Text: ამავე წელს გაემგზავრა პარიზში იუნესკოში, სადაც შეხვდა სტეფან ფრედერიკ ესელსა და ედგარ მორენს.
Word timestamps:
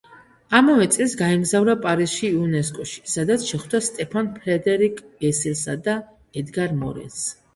ამავე 0.59 0.85
წელს 0.93 1.11
გაემგზავრა 1.19 1.73
პარიზში 1.83 2.23
იუნესკოში, 2.29 3.03
სადაც 3.11 3.45
შეხვდა 3.51 3.81
სტეფან 3.89 4.31
ფრედერიკ 4.39 5.03
ესელსა 5.31 5.79
და 5.89 5.95
ედგარ 6.43 6.77
მორენს. 6.81 7.23